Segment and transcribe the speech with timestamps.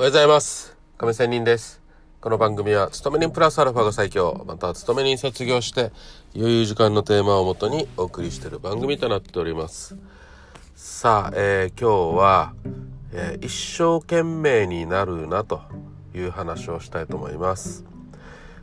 [0.00, 0.78] おはようございます。
[0.96, 1.82] 亀仙人です。
[2.22, 4.46] この番組は勤め人プラスアルファが最強。
[4.46, 5.92] または勤め人卒業して
[6.34, 9.98] 余裕時間のテーマをもとにお送りしている番組となっております。
[10.74, 12.54] さあ、えー、今日は、
[13.12, 15.60] えー、一生懸命になるなと
[16.14, 17.84] いう話をしたいと思います。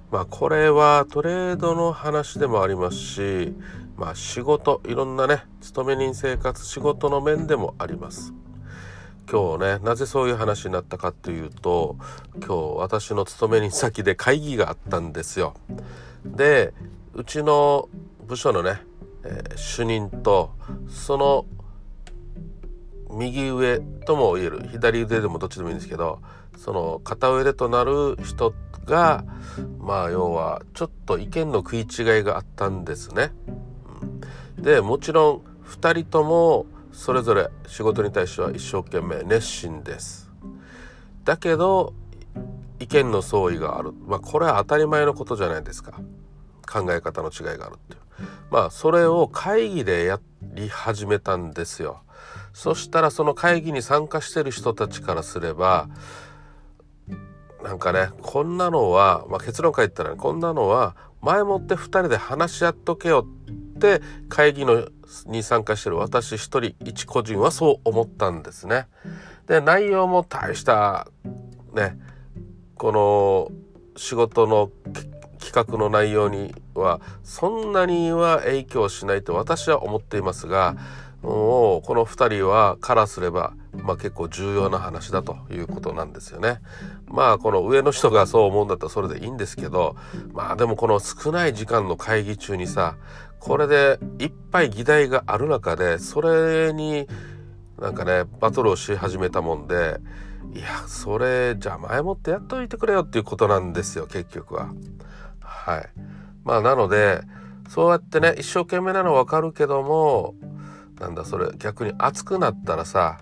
[0.09, 3.53] まあこれはトレードの話でもありますし
[3.95, 8.33] まあ仕事いろんなね勤め人生活仕事の面でもあります。
[9.29, 11.97] 今日ねなぜそういう話になったかっていうと
[12.35, 15.53] 今日私の勤めに先で会議があったんですよ。
[16.25, 16.73] で
[17.13, 17.89] うちの
[18.25, 18.81] 部署のね、
[19.23, 20.51] えー、主任と
[20.87, 21.45] その
[23.11, 26.21] 右上とも言える左腕でもどっちでもいいんですけど
[26.57, 28.53] その片腕となる人
[28.85, 29.25] が
[29.79, 31.85] まあ要はちょっと意見の食い違い
[32.23, 33.31] があったんですね。
[34.57, 36.65] でもちろん2人とも
[36.97, 40.31] それぞれ仕事に対しては一生懸命熱心です。
[41.23, 41.93] だけど
[42.79, 43.93] 意見の相違がある。
[44.07, 46.01] まあこれは当たり前のことじゃないですか。
[46.67, 47.99] 考え方の違いがあるっていう。
[48.49, 52.01] まあそれを会議でやり始めたんですよ。
[52.51, 55.89] そしたらその会議に参加してる人たちからすれば
[57.63, 63.27] なんかねこんなのは、まあ、結論から言ったら、ね、こんなのは前もって2人で話し合っとけよ
[63.77, 64.89] って会議の
[65.27, 68.87] に参加してる私一人一個人はそう思ったんですね。
[69.47, 71.07] で内容も大した
[71.73, 71.97] ね
[72.75, 73.51] この
[73.97, 74.69] 仕事の
[75.39, 80.75] 企画の内容にはそんなには影響しないと私は思っていますが
[81.21, 86.13] もうこの2人はからすれば、まあ、結構重要な話だということなん。
[86.13, 86.59] ですよね。
[87.07, 88.67] まあこの上の人がそう思うん。
[88.67, 89.37] だったらそれでいいん。
[89.37, 89.95] ですけど
[90.33, 92.95] まあでもこの少ない時間の会議中にさ
[93.39, 97.07] これでいっぱい議題がある中でそれに
[97.79, 97.93] なん。
[97.93, 99.67] かねバトルをし始めたもん。
[99.67, 99.99] で
[100.53, 103.73] いやそれじゃあ前もってやっといてくれよっていうことなん。
[103.73, 104.69] ですよ結局は。
[105.41, 105.89] はい。
[106.43, 107.21] まあなので
[107.67, 110.35] そうやってね一生懸命なの分かるけども
[110.99, 113.19] なんだそれ逆に熱くなったらさ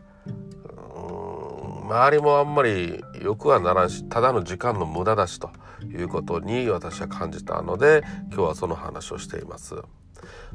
[1.86, 5.52] 周りもあんまりよくはならんしただの時間の無駄だしと
[5.84, 9.76] いうことに私は感じたので今日はその話をしています。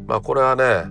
[0.06, 0.84] まあこれはね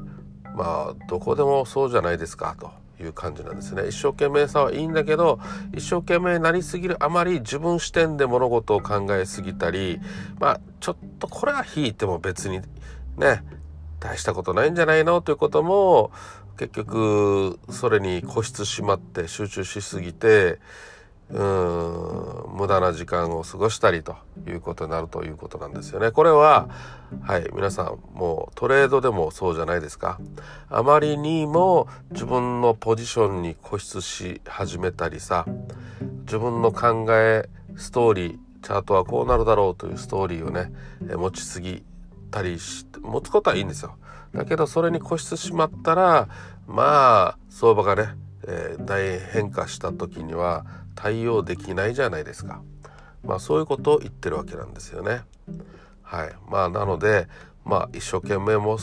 [0.55, 2.71] まあどこでもそうじゃないですかと
[3.03, 5.39] いう感じなんですね一生懸命さはいいんだけど
[5.73, 9.99] 一生懸命なりすぎるあまり自分視点で物事を考えすぎたり
[10.39, 12.61] まあちょっとこれは引いても別に
[13.17, 13.43] ね
[13.99, 15.21] 大したことないんじゃないの？
[15.21, 16.11] ということも
[16.57, 20.59] 結局それに固執しまって集中しすぎて
[21.29, 24.15] うん無駄な時間を過ごしたりと
[24.47, 26.11] いうことになるということなんですよね。
[26.11, 26.69] これは
[27.21, 30.19] はい皆さんもうトレードでもそうじゃないですか。
[30.69, 35.45] あまりにも自分のポジションに固執し始めたりさ
[36.21, 41.83] 自分の考えストーリーチャートはこうなるだろうというストーリーをね持ちすぎ
[42.29, 43.97] たりして持つことはいいんですよ。
[44.33, 46.29] だけどそれに固執しまったら
[46.67, 48.09] まあ相場がね、
[48.47, 52.61] えー、大変化した時には対応できないじゃないですか。
[53.23, 55.21] まあそういうことを言ってるわけなんですよね。
[56.03, 56.35] はい。
[56.49, 57.27] まあなので、
[57.65, 58.77] まあ一生懸命も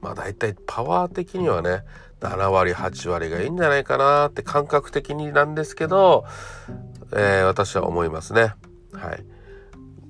[0.00, 1.84] まあ大体パワー的にはね、
[2.20, 6.24] 7割、8割がいいんじゃないかなって感覚的になんですけど、
[7.12, 8.54] えー、私は思いますね。
[8.92, 9.24] はい。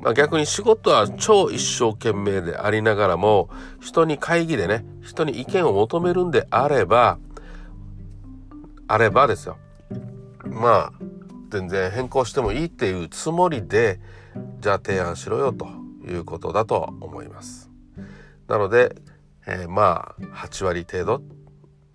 [0.01, 3.51] まあ、逆に仕事は超一生懸命でありながらも、
[3.81, 7.19] 人に会議でね、人に意見を求めるんであれば、
[8.89, 9.59] あればですよ。
[10.45, 10.93] まあ
[11.51, 14.01] 全然変更してもいいっていうつもりで
[14.61, 15.69] じゃあ提案しろよと
[16.07, 17.71] いうことだと思います。
[18.49, 18.97] なので、
[19.47, 21.23] えー、まあ8割程度、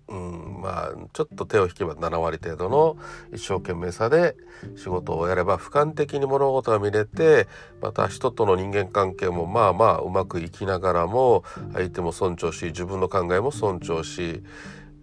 [0.08, 2.96] うん、まあちょっと手を引けば7割程度の
[3.32, 4.36] 一生懸命さで
[4.76, 7.48] 仕事をやれば俯瞰的に物事が見れて
[7.82, 14.44] また人との人間関係もまあまあうまくいきながらも相手も尊重し自分の考えも尊重し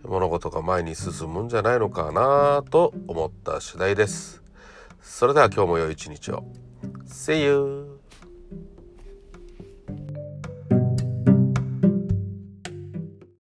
[0.04, 4.44] 物事が前に進むんじゃないのかなと思った次第です。
[5.02, 6.44] それでは今日も良い一日を。
[7.08, 7.93] See you!